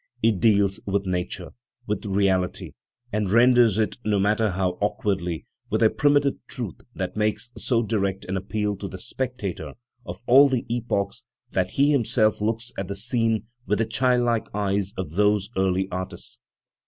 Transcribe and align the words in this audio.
It 0.23 0.39
deals 0.39 0.79
with 0.87 1.05
nature, 1.05 1.51
with 1.85 2.07
reality, 2.07 2.71
and 3.13 3.29
renders 3.29 3.77
it, 3.77 3.99
no 4.03 4.17
matter 4.17 4.49
how 4.49 4.79
awkwardly, 4.81 5.45
with 5.69 5.83
a 5.83 5.91
primitive 5.91 6.37
truth 6.47 6.79
that 6.95 7.15
makes 7.15 7.51
so 7.55 7.83
direct 7.83 8.25
an 8.25 8.35
appeal 8.35 8.75
to 8.77 8.87
the 8.87 8.97
spectator 8.97 9.73
of 10.07 10.23
all 10.25 10.51
epochs 10.55 11.23
that 11.51 11.69
he 11.69 11.91
himself 11.91 12.41
looks 12.41 12.71
at 12.79 12.87
the 12.87 12.95
scene 12.95 13.45
with 13.67 13.77
the 13.77 13.85
child 13.85 14.23
like 14.23 14.47
eyes 14.55 14.91
of 14.97 15.11
those 15.11 15.51
early 15.55 15.87
artists. 15.91 16.39